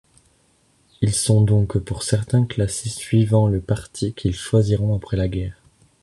Ils 1.01 1.13
sont 1.13 1.43
donc 1.43 1.77
pour 1.77 2.01
certains 2.01 2.47
classés 2.47 2.89
suivant 2.89 3.47
le 3.47 3.61
parti 3.61 4.15
qu'ils 4.15 4.33
choisiront 4.33 4.95
après 4.95 5.15
la 5.15 5.27
guerre. 5.27 5.61